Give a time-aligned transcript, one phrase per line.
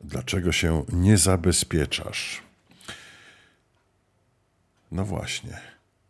[0.00, 2.42] Dlaczego się nie zabezpieczasz?
[4.92, 5.58] No właśnie,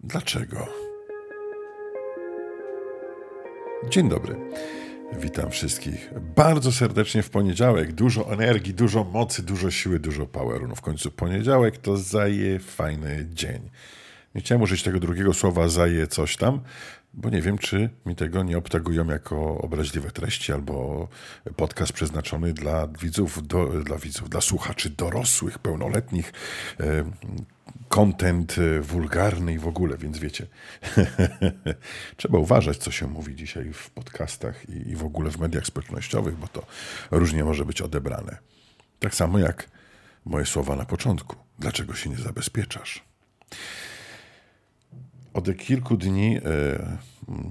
[0.00, 0.67] dlaczego?
[3.91, 4.36] Dzień dobry.
[5.18, 7.92] Witam wszystkich bardzo serdecznie w poniedziałek.
[7.92, 10.68] Dużo energii, dużo mocy, dużo siły, dużo poweru.
[10.68, 13.70] No w końcu poniedziałek to zaje fajny dzień.
[14.34, 16.60] Nie chciałem użyć tego drugiego słowa zaje coś tam,
[17.16, 21.08] bo nie wiem, czy mi tego nie obtagują jako obraźliwe treści albo
[21.56, 26.32] podcast przeznaczony dla widzów, do, dla widzów, dla słuchaczy dorosłych, pełnoletnich,
[27.89, 30.46] kontent e, wulgarny i w ogóle, więc wiecie,
[32.16, 36.37] trzeba uważać, co się mówi dzisiaj w podcastach i, i w ogóle w mediach społecznościowych,
[36.37, 36.67] bo to
[37.11, 38.39] różnie może być odebrane.
[39.01, 39.70] Tak samo jak
[40.25, 41.37] moje słowa na początku.
[41.59, 43.05] Dlaczego się nie zabezpieczasz?
[45.34, 46.98] Od kilku dni, e,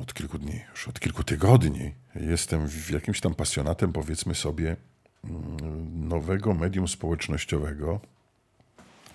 [0.02, 4.76] od kilku dni, już od kilku tygodni jestem jakimś tam pasjonatem, powiedzmy sobie,
[5.24, 8.00] mm, nowego medium społecznościowego,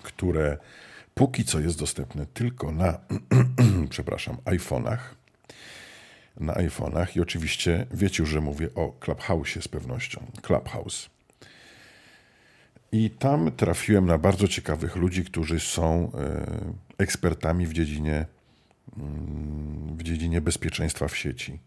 [0.03, 0.57] które
[1.13, 2.99] póki co jest dostępne tylko na,
[3.89, 4.99] przepraszam, iPhone'ach.
[6.39, 10.25] Na iPhone'ach i oczywiście wiecie już, że mówię o Clubhouse z pewnością.
[10.41, 11.09] Clubhouse.
[12.91, 18.25] I tam trafiłem na bardzo ciekawych ludzi, którzy są e, ekspertami w dziedzinie,
[19.97, 21.59] w dziedzinie bezpieczeństwa w sieci.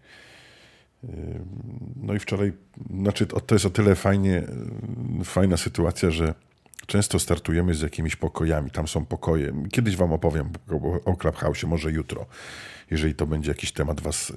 [1.96, 2.52] No i wczoraj,
[2.90, 4.42] znaczy to jest o tyle fajnie,
[5.24, 6.34] fajna sytuacja, że
[6.86, 8.70] Często startujemy z jakimiś pokojami.
[8.70, 9.52] Tam są pokoje.
[9.72, 10.50] Kiedyś Wam opowiem
[11.04, 12.26] o Clubhouse, może jutro.
[12.90, 14.34] Jeżeli to będzie jakiś temat Was y,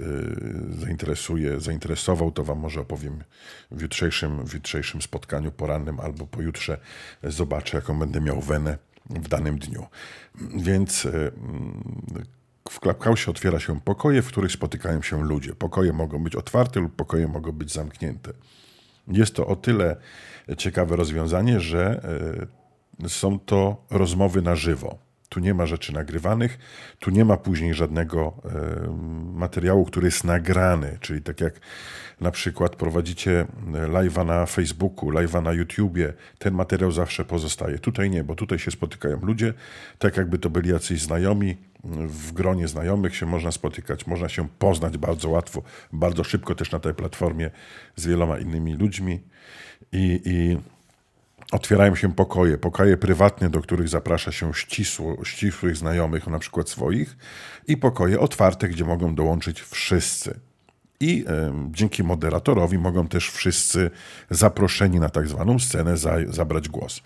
[0.80, 3.24] zainteresuje, zainteresował, to Wam może opowiem
[3.72, 6.78] w jutrzejszym, w jutrzejszym spotkaniu porannym albo pojutrze.
[7.24, 8.78] Zobaczę, jaką będę miał wenę
[9.10, 9.86] w danym dniu.
[10.56, 11.32] Więc y,
[12.70, 15.56] w Clubhouse otwiera się pokoje, w których spotykają się ludzie.
[15.56, 18.34] Pokoje mogą być otwarte lub pokoje mogą być zamknięte.
[19.08, 19.96] Jest to o tyle
[20.58, 22.02] ciekawe rozwiązanie, że
[23.04, 25.05] e, są to rozmowy na żywo.
[25.30, 26.58] Tu nie ma rzeczy nagrywanych,
[27.00, 28.88] tu nie ma później żadnego e,
[29.34, 31.60] materiału, który jest nagrany, czyli tak jak
[32.22, 37.80] na przykład prowadzicie live'a na Facebooku, live'a na YouTubie, ten materiał zawsze pozostaje.
[37.80, 39.54] Tutaj nie, bo tutaj się spotykają ludzie,
[40.00, 41.58] tak jakby to byli jacyś znajomi,
[42.08, 45.64] w gronie znajomych się można spotykać, można się poznać bardzo łatwo,
[45.94, 47.52] bardzo szybko też na tej platformie
[47.96, 49.22] z wieloma innymi ludźmi
[49.92, 50.58] i, i
[51.52, 57.18] otwierają się pokoje, pokoje prywatne, do których zaprasza się ścisło, ścisłych znajomych, na przykład swoich,
[57.68, 60.40] i pokoje otwarte, gdzie mogą dołączyć wszyscy.
[61.00, 61.26] I y,
[61.72, 63.92] dzięki moderatorowi mogą też wszyscy
[64.30, 67.02] zaproszeni na tak zwaną scenę za, zabrać głos.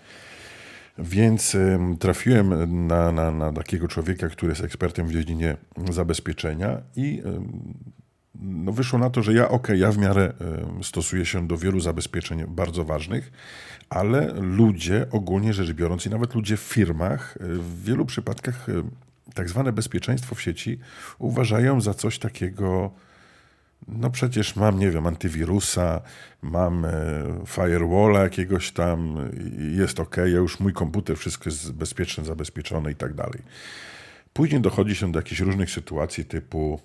[0.98, 5.56] Więc y, trafiłem na, na, na, takiego człowieka, który jest ekspertem w dziedzinie
[5.90, 7.99] zabezpieczenia i y,
[8.42, 10.32] no wyszło na to, że ja ok, ja w miarę
[10.82, 13.32] stosuję się do wielu zabezpieczeń bardzo ważnych,
[13.90, 18.72] ale ludzie ogólnie rzecz biorąc i nawet ludzie w firmach e, w wielu przypadkach e,
[19.34, 20.78] tak zwane bezpieczeństwo w sieci
[21.18, 22.90] uważają za coś takiego
[23.88, 26.00] no przecież mam, nie wiem, antywirusa,
[26.42, 26.90] mam e,
[27.46, 29.30] firewalla jakiegoś tam,
[29.76, 33.42] jest ok, ja już mój komputer, wszystko jest bezpieczne, zabezpieczone i tak dalej.
[34.32, 36.80] Później dochodzi się do jakichś różnych sytuacji typu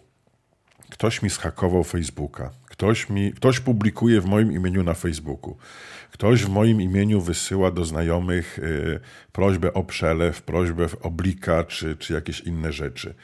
[0.90, 2.52] Ktoś mi schakował Facebooka.
[2.70, 5.58] Ktoś, mi, ktoś publikuje w moim imieniu na Facebooku.
[6.12, 9.00] Ktoś w moim imieniu wysyła do znajomych y,
[9.32, 13.16] prośbę o przelew, prośbę o blika czy, czy jakieś inne rzeczy.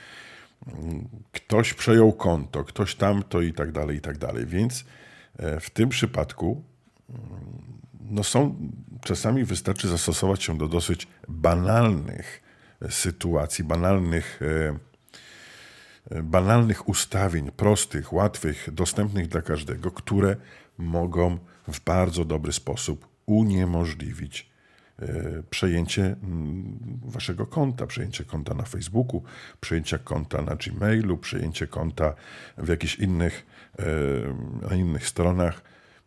[1.32, 4.46] Ktoś przejął konto, ktoś tamto i tak dalej, i tak dalej.
[4.46, 6.64] Więc y, w tym przypadku
[7.10, 7.22] mm,
[8.10, 8.56] no są,
[9.04, 12.42] czasami wystarczy zastosować się do dosyć banalnych
[12.90, 14.91] sytuacji, banalnych y,
[16.24, 20.36] banalnych ustawień, prostych, łatwych, dostępnych dla każdego, które
[20.78, 24.50] mogą w bardzo dobry sposób uniemożliwić
[25.00, 29.24] e, przejęcie mm, waszego konta, przejęcie konta na Facebooku,
[29.62, 32.14] przejęcie konta na Gmailu, przejęcie konta
[32.58, 33.46] w jakichś innych,
[33.80, 33.84] e,
[34.70, 35.62] na innych stronach,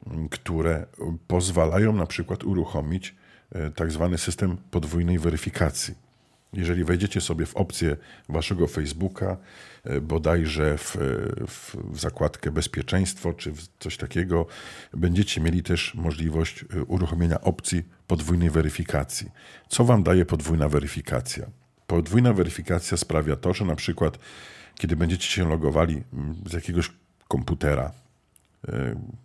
[0.06, 0.86] mm, które
[1.26, 3.14] pozwalają na przykład uruchomić
[3.52, 5.94] e, tak zwany system podwójnej weryfikacji.
[6.54, 7.96] Jeżeli wejdziecie sobie w opcję
[8.28, 9.36] waszego Facebooka,
[9.84, 10.96] e, bodajże w,
[11.48, 14.46] w, w, zakładkę bezpieczeństwo czy coś takiego,
[14.92, 19.30] będziecie mieli też możliwość e, uruchomienia opcji podwójnej weryfikacji.
[19.68, 21.46] Co wam daje podwójna weryfikacja?
[21.86, 24.18] Podwójna weryfikacja sprawia to, że na przykład,
[24.74, 26.90] kiedy będziecie się logowali mm, z jakiegoś
[27.28, 28.03] komputera, E,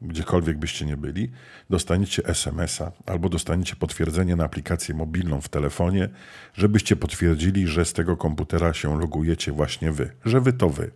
[0.01, 1.31] gdziekolwiek byście nie byli,
[1.69, 6.09] dostaniecie SMS-a albo dostaniecie potwierdzenie na aplikację mobilną w telefonie,
[6.53, 10.91] żebyście potwierdzili, że z tego komputera się logujecie właśnie wy, że wy to wy.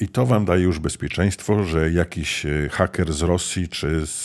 [0.00, 4.24] I to wam daje już bezpieczeństwo, że jakiś e, haker z Rosji, czy z,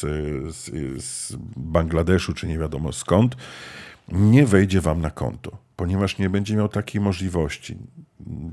[0.56, 0.72] z,
[1.04, 3.36] z Bangladeszu, czy nie wiadomo skąd,
[4.12, 7.78] nie wejdzie wam na konto, ponieważ nie będzie miał takiej możliwości.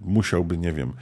[0.04, 0.94] Musiałby, nie wiem, e,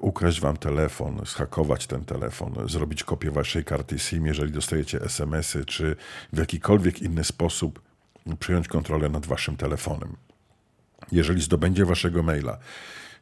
[0.00, 5.96] ukraść wam telefon, schakować ten telefon, zrobić kopię waszej karty SIM, jeżeli dostajecie SMS-y, czy
[6.32, 7.82] w jakikolwiek inny sposób
[8.38, 10.16] przyjąć kontrolę nad waszym telefonem.
[11.12, 12.58] Jeżeli zdobędzie waszego maila,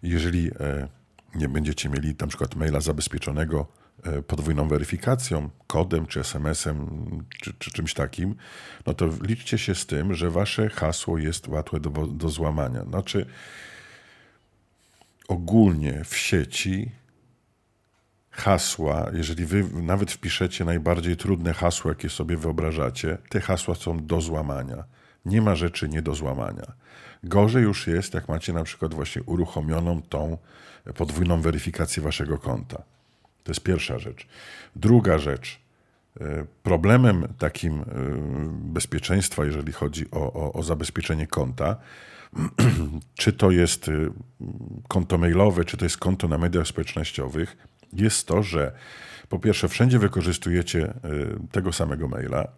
[0.03, 0.89] jeżeli e,
[1.35, 3.67] nie będziecie mieli na przykład maila zabezpieczonego
[4.03, 6.89] e, podwójną weryfikacją, kodem czy SMS-em
[7.43, 8.35] czy, czy, czymś takim,
[8.87, 12.85] no to liczcie się z tym, że wasze hasło jest łatwe do, do złamania.
[12.85, 13.27] Znaczy,
[15.31, 16.91] ogólnie w sieci
[18.31, 24.21] hasła, jeżeli wy nawet wpiszecie najbardziej trudne hasło, jakie sobie wyobrażacie, te hasła są do
[24.21, 24.85] złamania.
[25.25, 26.73] Nie ma rzeczy nie do złamania.
[27.25, 30.39] Gorzej już jest, jak macie na przykład właśnie uruchomioną tą
[30.97, 32.77] podwójną weryfikację waszego konta.
[33.45, 34.27] To jest pierwsza rzecz.
[34.77, 35.61] Druga rzecz.
[36.21, 37.85] E, problemem takim e,
[38.51, 41.77] bezpieczeństwa, jeżeli chodzi o, o, o zabezpieczenie konta,
[43.21, 43.93] czy to jest e,
[44.89, 47.57] konto mailowe, czy to jest konto na mediach społecznościowych,
[47.93, 48.73] jest to, że
[49.29, 50.95] po pierwsze, wszędzie wykorzystujecie
[51.53, 52.49] tego samego maila.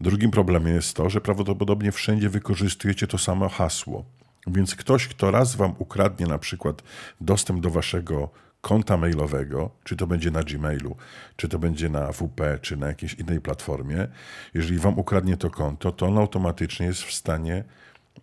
[0.00, 4.04] Drugim problemem jest to, że prawdopodobnie wszędzie wykorzystujecie to samo hasło.
[4.46, 6.82] Więc ktoś, kto raz wam ukradnie na przykład
[7.20, 8.30] dostęp do waszego
[8.60, 10.96] konta mailowego, czy to będzie na Gmailu,
[11.36, 14.08] czy to będzie na WP, czy na jakiejś innej platformie,
[14.54, 17.64] jeżeli wam ukradnie to konto, to on automatycznie jest w stanie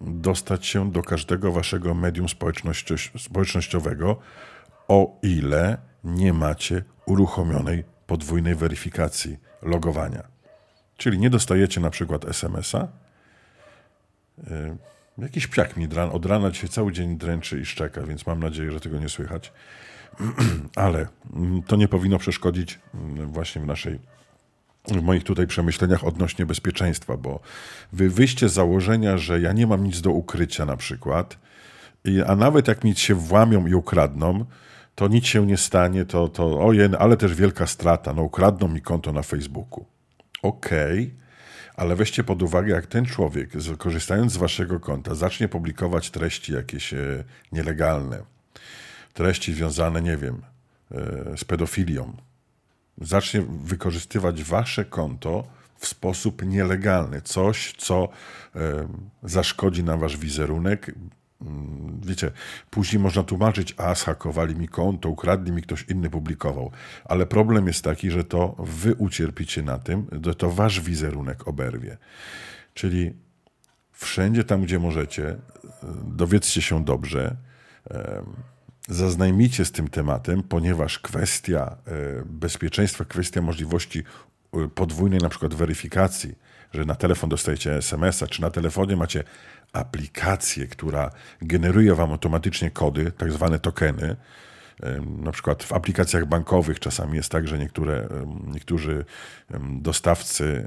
[0.01, 2.27] dostać się do każdego waszego medium
[3.17, 4.19] społecznościowego,
[4.87, 10.23] o ile nie macie uruchomionej podwójnej weryfikacji logowania.
[10.97, 12.87] Czyli nie dostajecie na przykład SMS-a,
[14.43, 14.77] y,
[15.17, 18.79] Jakiś psiak mi od rana dzisiaj cały dzień dręczy i szczeka, więc mam nadzieję, że
[18.79, 19.53] tego nie słychać.
[20.75, 23.99] Ale mm, to nie powinno przeszkodzić mm, właśnie w naszej
[24.87, 27.39] w moich tutaj przemyśleniach odnośnie bezpieczeństwa, bo
[27.93, 31.37] wy wyjście z założenia, że ja nie mam nic do ukrycia na przykład,
[32.27, 34.45] a nawet jak mi się włamią i ukradną,
[34.95, 38.81] to nic się nie stanie, to, to ojej, ale też wielka strata, no ukradną mi
[38.81, 39.85] konto na Facebooku.
[40.41, 41.25] Okej, okay
[41.75, 46.93] ale weźcie pod uwagę, jak ten człowiek, korzystając z waszego konta, zacznie publikować treści jakieś
[46.93, 48.23] e, nielegalne,
[49.13, 50.41] treści związane, nie wiem,
[50.91, 52.17] e, z pedofilią,
[53.01, 55.43] zacznie wykorzystywać wasze konto
[55.77, 58.09] w sposób nielegalny, coś, co
[59.23, 60.91] zaszkodzi na wasz wizerunek,
[61.41, 62.31] Mm, wiecie,
[62.69, 66.71] później można tłumaczyć, a zhakowali mi konto, ukradli mi, ktoś inny publikował.
[67.05, 71.97] Ale problem jest taki, że to wy ucierpicie na tym, że to wasz wizerunek oberwie.
[72.73, 73.13] Czyli
[73.91, 75.37] wszędzie tam, gdzie możecie,
[76.05, 77.35] dowiedzcie się dobrze,
[78.87, 84.03] zaznajmijcie z tym tematem, ponieważ kwestia e, bezpieczeństwa, kwestia możliwości
[84.53, 86.35] e, podwójnej na przykład weryfikacji,
[86.73, 89.23] że na telefon dostajecie SMS-a, czy na telefonie macie
[89.73, 91.09] aplikację, która
[91.41, 94.15] generuje wam automatycznie kody, tak zwane tokeny.
[95.23, 98.07] Na przykład w aplikacjach bankowych czasami jest tak, że niektóre,
[98.47, 99.05] niektórzy
[99.79, 100.65] dostawcy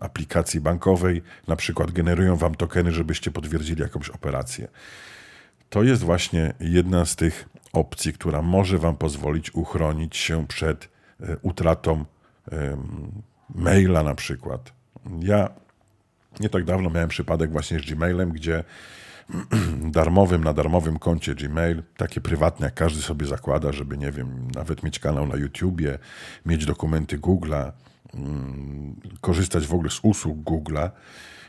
[0.00, 4.68] aplikacji bankowej na przykład generują wam tokeny, żebyście potwierdzili jakąś operację.
[5.70, 10.88] To jest właśnie jedna z tych opcji, która może wam pozwolić uchronić się przed
[11.20, 12.04] e, utratą
[13.54, 14.72] maila na przykład.
[15.20, 15.50] Ja
[16.40, 18.64] nie tak dawno miałem przypadek właśnie z Gmailem, gdzie
[19.98, 24.82] darmowym, na darmowym koncie Gmail, takie prywatne, jak każdy sobie zakłada, żeby, nie wiem, nawet
[24.82, 25.98] mieć kanał na YouTubie,
[26.46, 27.72] mieć dokumenty Google'a,
[29.20, 30.90] korzystać w ogóle z usług Google'a,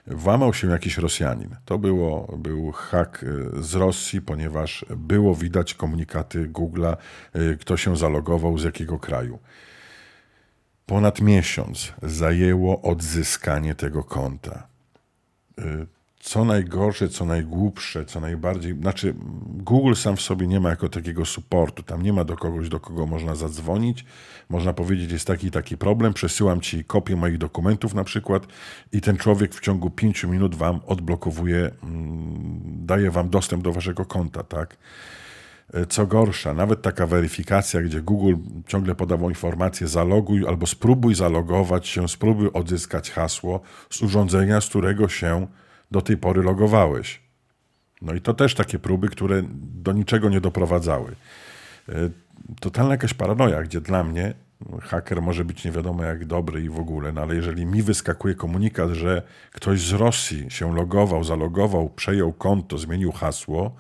[0.08, 1.56] włamał się jakiś Rosjanin.
[1.66, 6.98] To było, był hak y, z Rosji, ponieważ było widać komunikaty Google'a,
[7.36, 9.40] y, kto się zalogował, z jakiego kraju.
[10.86, 14.68] Ponad miesiąc zajęło odzyskanie tego konta.
[16.22, 18.76] Co najgorsze, co najgłupsze, co najbardziej.
[18.82, 19.14] Znaczy,
[19.46, 21.84] Google sam w sobie nie ma jako takiego supportu.
[21.84, 24.06] Tam nie ma do kogoś, do kogo można zadzwonić.
[24.50, 26.14] Można powiedzieć, jest taki taki problem.
[26.14, 28.48] Przesyłam ci kopię moich dokumentów na przykład,
[28.92, 34.06] i ten człowiek w ciągu pięciu minut wam odblokowuje, mm, daje wam dostęp do waszego
[34.06, 34.78] konta, tak?
[35.74, 38.36] E, co gorsza, nawet taka weryfikacja, gdzie Google
[38.68, 45.08] ciągle podawał informację, zaloguj albo spróbuj zalogować się, spróbuj odzyskać hasło z urządzenia, z którego
[45.10, 45.48] się
[45.92, 47.22] do tej pory logowałeś.
[48.02, 49.44] No i to też takie próby, które
[49.84, 51.16] do niczego nie doprowadzały.
[51.90, 51.94] E,
[52.60, 54.34] totalna jakaś paranoja, gdzie dla mnie
[54.82, 58.36] haker może być nie wiadomo jak dobry i w ogóle, no ale jeżeli mi wyskakuje
[58.36, 59.22] komunikat, że
[59.52, 63.76] ktoś z Rosji się logował, zalogował, przejął konto, zmienił hasło,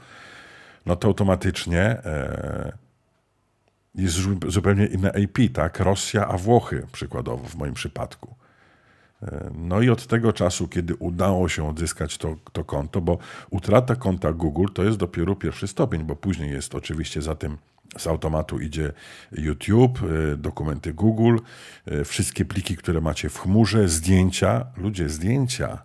[0.85, 2.71] no to automatycznie e,
[3.95, 5.79] jest zupełnie inne IP, tak?
[5.79, 8.35] Rosja, a Włochy przykładowo w moim przypadku.
[9.55, 13.17] No i od tego czasu, kiedy udało się odzyskać to, to konto, bo
[13.49, 17.57] utrata konta Google to jest dopiero pierwszy stopień, bo później jest oczywiście za tym
[17.97, 18.93] z automatu idzie
[19.31, 21.37] YouTube, e, dokumenty Google,
[21.85, 25.77] e, wszystkie pliki, które macie w chmurze, zdjęcia, ludzie, zdjęcia.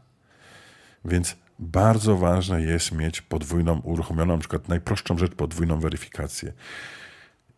[1.04, 6.52] Więc bardzo ważne jest mieć podwójną, uruchomioną, na przykład najprostszą rzecz, podwójną weryfikację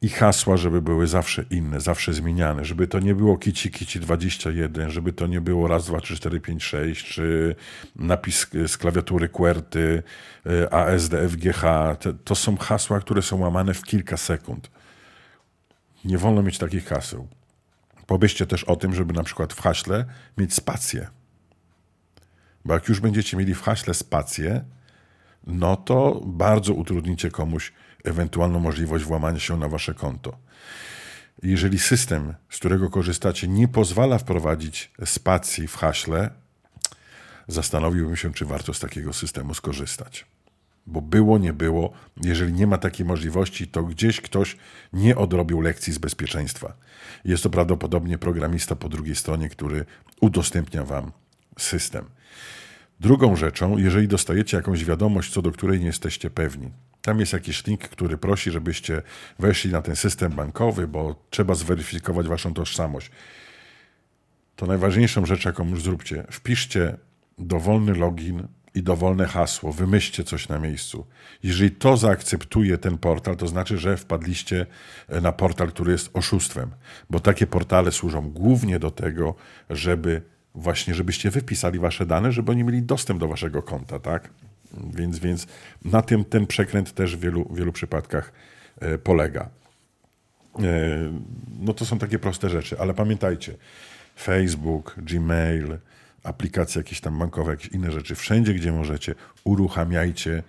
[0.03, 4.91] i hasła, żeby były zawsze inne, zawsze zmieniane, żeby to nie było kici kici 21,
[4.91, 7.57] żeby to nie było raz, dwa, trzy, cztery, pięć, sześć, czy
[7.97, 10.03] napis z klawiatury QWERTY,
[10.47, 11.63] e, ASDFGH.
[12.25, 14.71] To są hasła, które są łamane w kilka sekund.
[16.05, 17.29] Nie wolno mieć takich haseł.
[18.07, 20.05] Pomyślcie też o tym, żeby na przykład w haśle
[20.39, 21.09] mieć spację.
[22.65, 24.65] Bo jak już będziecie mieli w haśle spację,
[25.47, 27.73] no to bardzo utrudnicie komuś
[28.09, 30.39] ewentualną możliwość włamania się na wasze konto.
[31.43, 36.31] Jeżeli system, z którego korzystacie, nie pozwala wprowadzić spacji w haśle,
[37.49, 40.27] zastanowiłbym się, czy warto z takiego systemu skorzystać.
[40.87, 44.57] Bo było, nie było, jeżeli nie ma takiej możliwości, to gdzieś ktoś
[44.93, 46.73] nie odrobił lekcji z bezpieczeństwa.
[47.25, 49.85] Jest to prawdopodobnie programista po drugiej stronie, który
[50.21, 51.13] udostępnia wam
[51.59, 52.05] system.
[53.01, 56.71] Drugą rzeczą, jeżeli dostajecie jakąś wiadomość, co do której nie jesteście pewni,
[57.03, 59.03] tam jest jakiś link, który prosi, żebyście
[59.39, 63.11] weszli na ten system bankowy, bo trzeba zweryfikować waszą tożsamość.
[64.57, 66.25] To najważniejszą rzecz, jaką już zróbcie.
[66.31, 66.97] Wpiszcie
[67.39, 71.07] dowolny login i dowolne hasło, wymyślcie coś na miejscu.
[71.43, 74.67] Jeżeli to zaakceptuje ten portal, to znaczy, że wpadliście
[75.23, 76.71] na portal, który jest oszustwem,
[77.11, 79.35] bo takie portale służą głównie do tego,
[79.71, 80.23] żeby
[80.59, 84.31] właśnie, żebyście wypisali wasze dane, żeby oni mieli dostęp do waszego konta, tak?
[84.95, 85.47] Więc, więc
[85.85, 88.33] na tym ten przekręt też w wielu, wielu przypadkach
[88.81, 89.49] e, polega.
[90.59, 90.63] E,
[91.61, 93.55] no to są takie proste rzeczy, ale pamiętajcie,
[94.21, 95.79] Facebook, Gmail,
[96.23, 100.43] aplikacje jakieś tam bankowe, jakieś inne rzeczy, wszędzie gdzie możecie, uruchamiajcie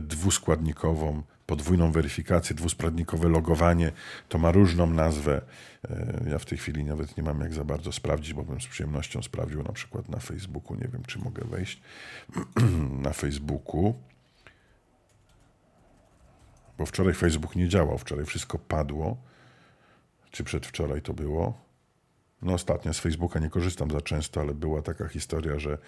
[0.00, 3.92] dwuskładnikową podwójną weryfikację, dwuskładnikowe logowanie.
[4.28, 5.42] To ma różną nazwę.
[5.90, 8.66] E, ja w tej chwili nawet nie mam jak za bardzo sprawdzić, bo bym z
[8.66, 10.76] przyjemnością sprawdził na przykład na Facebooku.
[10.76, 11.80] Nie wiem, czy mogę wejść
[13.06, 13.94] na Facebooku.
[16.78, 19.16] Bo wczoraj Facebook nie działał, wczoraj wszystko padło.
[20.30, 21.66] Czy przedwczoraj to było?
[22.42, 25.78] No ostatnio z Facebooka nie korzystam za często, ale była taka historia, że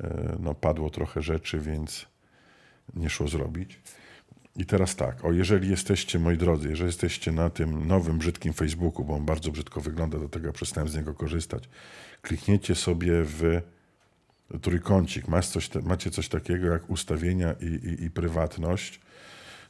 [0.00, 2.06] e, no, padło trochę rzeczy, więc
[2.94, 3.80] nie szło zrobić.
[4.56, 9.04] I teraz tak, o jeżeli jesteście, moi drodzy, jeżeli jesteście na tym nowym, brzydkim Facebooku,
[9.04, 11.68] bo on bardzo brzydko wygląda, do tego przestałem z niego korzystać,
[12.22, 13.60] klikniecie sobie w
[14.62, 19.00] trójkącik, macie coś, macie coś takiego jak ustawienia i, i, i prywatność.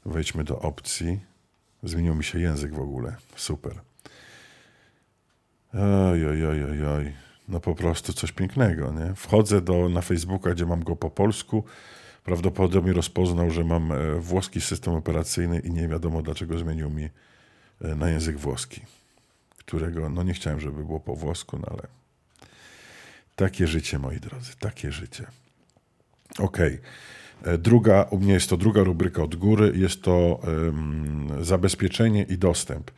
[0.07, 1.21] Wejdźmy do opcji.
[1.83, 3.17] Zmienił mi się język w ogóle.
[3.37, 3.81] Super.
[5.75, 7.13] Oj, oj, oj, oj, oj.
[7.49, 9.15] No po prostu coś pięknego, nie?
[9.15, 11.65] Wchodzę do, na Facebooka, gdzie mam go po polsku
[12.27, 17.05] prawdopodobnie rozpoznał, że mam e, włoski system operacyjny i nie wiadomo dlaczego zmienił mi
[17.81, 18.81] e, na język włoski,
[19.59, 21.83] którego no nie chciałem, żeby było po włosku, no ale
[23.37, 25.27] takie życie, moi drodzy, takie życie.
[26.39, 26.59] Ok.
[27.43, 32.39] E, druga, u mnie jest to druga rubryka od góry, jest to um, zabezpieczenie i
[32.39, 32.91] dostęp.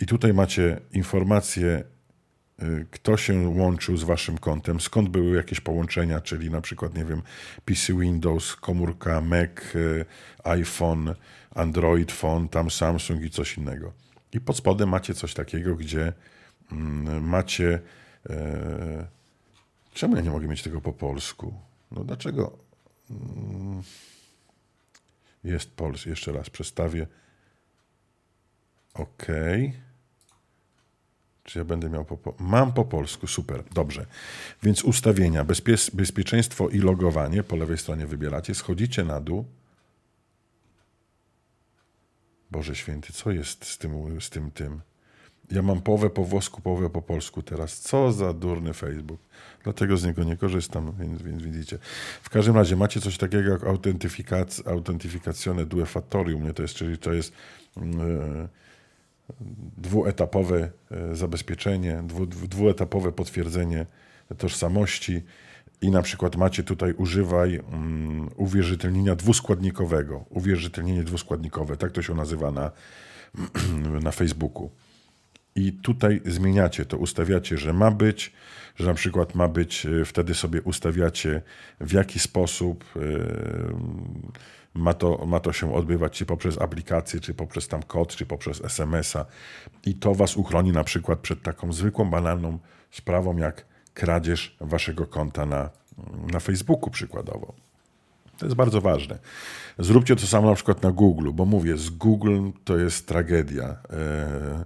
[0.00, 1.84] I tutaj macie informacje
[2.90, 7.22] kto się łączył z waszym kontem, skąd były jakieś połączenia, czyli na przykład, nie wiem,
[7.64, 10.04] PC Windows, komórka Mac, y,
[10.44, 11.14] iPhone,
[11.54, 13.92] Android Phone, tam Samsung i coś innego.
[14.32, 16.12] I pod spodem macie coś takiego, gdzie
[16.72, 17.80] mm, macie.
[18.30, 19.06] E,
[19.94, 21.54] czemu ja nie mogę mieć tego po polsku?
[21.90, 22.58] No dlaczego?
[23.10, 23.82] Mm,
[25.44, 27.06] jest Pols, jeszcze raz przestawię.
[28.94, 29.26] OK.
[31.44, 34.06] Czy ja będę miał po, Mam po polsku, super, dobrze.
[34.62, 39.44] Więc ustawienia, bezpie, bezpieczeństwo i logowanie, po lewej stronie wybieracie, schodzicie na dół.
[42.50, 44.80] Boże święty, co jest z tym, z tym, tym?
[45.50, 47.80] Ja mam połowę po włosku, połowę po polsku teraz.
[47.80, 49.20] Co za durny Facebook.
[49.64, 51.78] Dlatego z niego nie korzystam, więc, więc widzicie.
[52.22, 56.74] W każdym razie macie coś takiego jak autentyfikac, autentyfikacjone due factori u mnie to jest,
[56.74, 57.32] czyli to jest...
[57.76, 58.48] Yy,
[59.76, 63.86] dwuetapowe e, zabezpieczenie, dwu, dwuetapowe potwierdzenie
[64.38, 65.22] tożsamości
[65.80, 70.24] i na przykład macie tutaj używaj um, uwierzytelnienia dwuskładnikowego.
[70.30, 72.70] Uwierzytelnienie dwuskładnikowe, tak to się nazywa na,
[74.04, 74.70] na Facebooku.
[75.56, 78.32] I tutaj zmieniacie to, ustawiacie, że ma być,
[78.76, 81.42] że na przykład ma być, y, wtedy sobie ustawiacie
[81.80, 83.00] w jaki sposób y,
[84.74, 88.64] ma to, ma to się odbywać, czy poprzez aplikację, czy poprzez tam kod, czy poprzez
[88.64, 89.26] SMS-a.
[89.86, 92.58] I to was uchroni na przykład przed taką zwykłą, banalną
[92.90, 95.70] sprawą, jak kradzież waszego konta na,
[96.32, 97.54] na Facebooku przykładowo.
[98.38, 99.18] To jest bardzo ważne.
[99.78, 103.76] Zróbcie to samo na przykład na Google, bo mówię, z Google to jest tragedia.
[103.90, 104.64] E,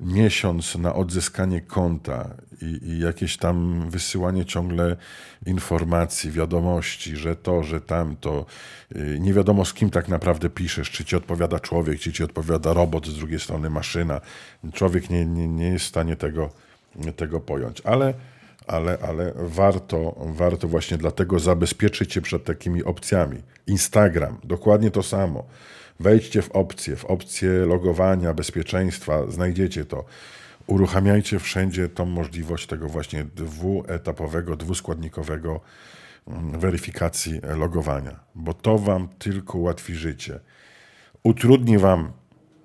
[0.00, 2.30] miesiąc na odzyskanie konta
[2.62, 4.96] i, i, jakieś tam wysyłanie ciągle
[5.46, 8.46] informacji, wiadomości, że to, że tamto,
[8.94, 12.72] e, nie wiadomo z kim tak naprawdę piszesz, czy ci odpowiada człowiek, czy ci odpowiada
[12.72, 14.20] robot, z drugiej strony maszyna.
[14.72, 16.50] Człowiek nie, nie, nie jest w stanie tego,
[17.16, 18.14] tego pojąć, ale
[18.68, 23.42] ale, ale warto, warto właśnie dlatego zabezpieczyć się przed takimi opcjami.
[23.66, 25.44] Instagram, dokładnie to samo.
[26.00, 30.04] Wejdźcie w opcje, w opcje logowania, bezpieczeństwa, znajdziecie to.
[30.66, 35.60] Uruchamiajcie wszędzie tą możliwość tego właśnie dwuetapowego, dwuskładnikowego
[36.26, 40.40] mm, weryfikacji logowania, bo to wam tylko ułatwi życie.
[41.22, 42.12] Utrudni wam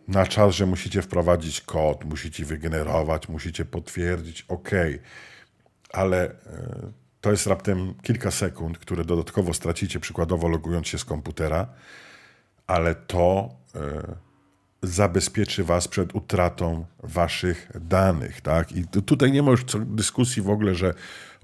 [0.07, 4.69] na czas, że musicie wprowadzić kod, musicie wygenerować, musicie potwierdzić, ok
[5.93, 6.31] ale e,
[7.21, 11.67] to jest raptem kilka sekund, które dodatkowo stracicie, przykładowo logując się z komputera,
[12.67, 13.79] ale to e,
[14.83, 18.71] zabezpieczy was przed utratą waszych danych, tak?
[18.71, 20.93] I tutaj nie ma już dyskusji w ogóle, że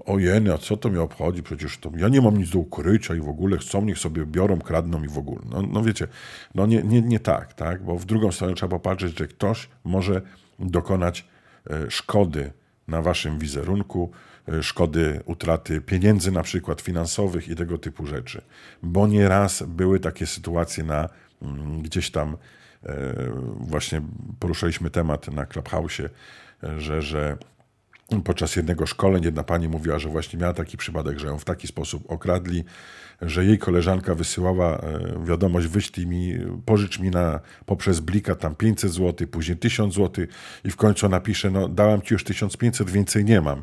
[0.06, 3.20] ojej, a co to mnie obchodzi, przecież to ja nie mam nic do ukrycia i
[3.20, 5.42] w ogóle chcą, niech sobie biorą, kradną i w ogóle.
[5.50, 6.06] No, no wiecie,
[6.54, 7.84] no nie, nie, nie tak, tak?
[7.84, 10.22] Bo w drugą stronę trzeba popatrzeć, że ktoś może
[10.58, 11.24] dokonać
[11.70, 12.52] e, szkody
[12.88, 14.10] na waszym wizerunku,
[14.62, 18.42] szkody utraty pieniędzy, na przykład finansowych i tego typu rzeczy.
[18.82, 21.08] Bo nieraz były takie sytuacje na
[21.42, 22.36] mm, gdzieś tam,
[22.84, 23.14] e,
[23.60, 24.02] właśnie
[24.38, 26.10] poruszaliśmy temat na Clubhouse, e,
[26.80, 27.36] że, że
[28.24, 31.66] podczas jednego szkolenia jedna pani mówiła, że właśnie miała taki przypadek, że ją w taki
[31.66, 32.64] sposób okradli,
[33.22, 34.80] że jej koleżanka wysyłała e,
[35.24, 40.26] wiadomość, wyślij mi, pożycz mi na, poprzez Blika tam 500 zł, później 1000 zł
[40.64, 43.62] i w końcu napisze, no dałam ci już 1500, więcej nie mam.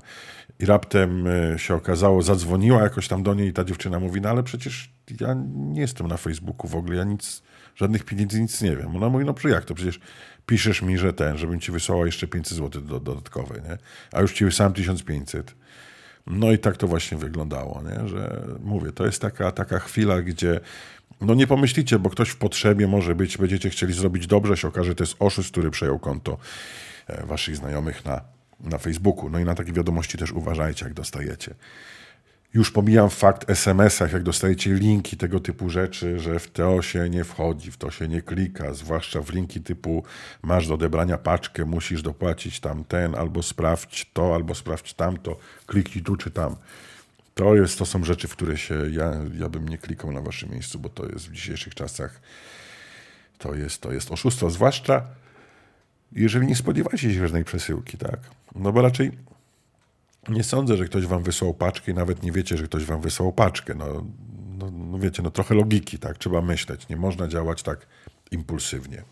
[0.60, 4.30] I raptem e, się okazało, zadzwoniła jakoś tam do niej i ta dziewczyna mówi, no
[4.30, 4.90] ale przecież
[5.22, 7.44] ja nie jestem na Facebooku w ogóle, ja nic,
[7.76, 8.96] żadnych pieniędzy, nic nie wiem.
[8.96, 10.00] Ona mówi, no jak to, przecież
[10.46, 13.78] piszesz mi, że ten, żebym ci wysłała jeszcze 500 zł do, dodatkowe, nie?
[14.12, 15.56] A już ci wysłałem 1500.
[16.28, 18.08] No i tak to właśnie wyglądało, nie?
[18.08, 20.60] że mówię, to jest taka, taka chwila, gdzie
[21.22, 24.90] no nie pomyślicie, bo ktoś w potrzebie może być, będziecie chcieli zrobić dobrze, się okaże,
[24.90, 26.38] że to jest oszust, który przejął konto
[27.08, 28.22] e, waszych znajomych na,
[28.60, 29.30] na Facebooku.
[29.30, 31.56] No i na takie wiadomości też uważajcie, jak dostajecie.
[32.54, 37.24] Już pomijam fakt SMS-ach, jak dostajecie linki tego typu rzeczy, że w to się nie
[37.24, 40.04] wchodzi, w to się nie klika, zwłaszcza w linki typu
[40.42, 46.04] masz do odebrania paczkę, musisz dopłacić tam ten, albo sprawdź to, albo sprawdź tamto, kliknij
[46.04, 46.56] tu czy tam.
[47.36, 50.52] To, jest, to są rzeczy, w które się ja, ja bym nie klikał na waszym
[50.52, 52.22] miejscu, bo to jest w dzisiejszych czasach
[53.38, 55.02] to jest, to jest oszustwo, zwłaszcza
[56.12, 58.20] jeżeli nie spodziewacie się żadnej przesyłki, tak?
[58.56, 59.12] No bo raczej
[60.30, 63.34] nie sądzę, że ktoś wam wysłał paczkę i nawet nie wiecie, że ktoś wam wysłał
[63.34, 63.74] paczkę.
[63.74, 64.06] No,
[64.58, 66.18] no, no wiecie, no trochę logiki, tak?
[66.18, 66.90] Trzeba myśleć.
[66.90, 67.88] Nie można działać tak
[68.32, 69.04] impulsywnie.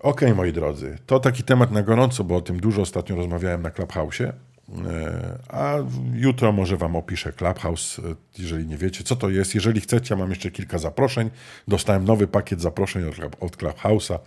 [0.00, 3.70] Ok, moi drodzy, to taki temat na gorąco, bo o tym dużo ostatnio rozmawiałem na
[3.70, 4.22] Clubhouse.
[4.68, 5.76] E, a
[6.14, 8.02] jutro może Wam opiszę Clubhouse, e,
[8.38, 9.54] jeżeli nie wiecie, co to jest.
[9.54, 11.30] Jeżeli chcecie, mam jeszcze kilka zaproszeń.
[11.68, 14.18] Dostałem nowy pakiet zaproszeń od, od Clubhouse'a.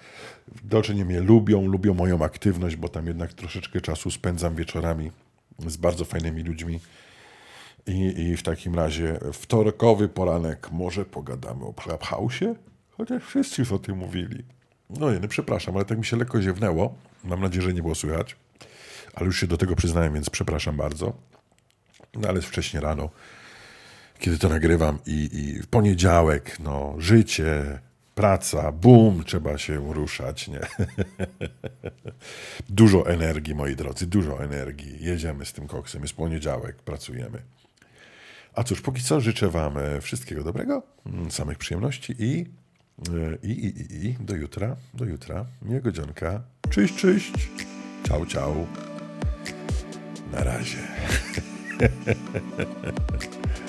[0.63, 5.11] Widocznie mnie lubią, lubią moją aktywność, bo tam jednak troszeczkę czasu spędzam wieczorami
[5.67, 6.79] z bardzo fajnymi ludźmi.
[7.87, 12.55] I, I w takim razie wtorkowy poranek może pogadamy o Clubhouse'ie,
[12.91, 14.43] chociaż wszyscy już o tym mówili.
[14.89, 16.95] No nie, no przepraszam, ale tak mi się lekko ziewnęło.
[17.23, 18.35] Mam nadzieję, że nie było słychać.
[19.13, 21.13] Ale już się do tego przyznałem, więc przepraszam bardzo.
[22.15, 23.09] No ale wcześniej rano,
[24.19, 27.79] kiedy to nagrywam i, i w poniedziałek, no życie,
[28.15, 30.59] praca, bum, trzeba się ruszać, nie?
[32.69, 34.97] dużo energii, moi drodzy, dużo energii.
[34.99, 37.41] Jedziemy z tym koksem, jest poniedziałek, pracujemy.
[38.53, 42.45] A cóż, póki co życzę Wam e, wszystkiego dobrego, mm, samych przyjemności i,
[43.09, 46.41] e, i, i, i, i do jutra, do jutra, miłego dzionka.
[46.69, 47.49] Cześć, cześć,
[48.07, 48.86] ciao, ciao.
[50.31, 50.79] Na razie.